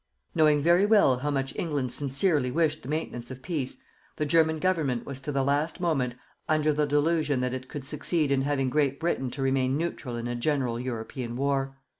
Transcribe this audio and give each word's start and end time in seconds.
Knowing 0.33 0.63
very 0.63 0.83
well 0.83 1.19
how 1.19 1.29
much 1.29 1.55
England 1.55 1.91
sincerely 1.91 2.49
wished 2.49 2.81
the 2.81 2.87
maintenance 2.87 3.29
of 3.29 3.43
peace, 3.43 3.77
the 4.15 4.25
German 4.25 4.57
Government 4.57 5.05
was 5.05 5.19
to 5.21 5.31
the 5.31 5.43
last 5.43 5.79
moment 5.79 6.15
under 6.49 6.73
the 6.73 6.87
delusion 6.87 7.39
that 7.41 7.53
it 7.53 7.69
could 7.69 7.83
succeed 7.85 8.31
in 8.31 8.41
having 8.41 8.71
Great 8.71 8.99
Britain 8.99 9.29
to 9.29 9.43
remain 9.43 9.77
neutral 9.77 10.15
in 10.15 10.27
a 10.27 10.33
general 10.35 10.79
European 10.79 11.35
war. 11.35 11.75